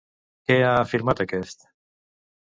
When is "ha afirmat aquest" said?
0.69-1.67